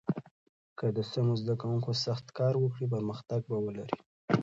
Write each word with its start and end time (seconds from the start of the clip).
که 0.77 0.85
د 0.97 0.99
سمو 1.11 1.33
زده 1.41 1.55
کوونکو 1.61 1.91
سخت 2.05 2.25
کار 2.37 2.53
وکړي، 2.59 2.85
پرمختګ 2.93 3.41
به 3.49 3.57
ولري. 3.65 3.95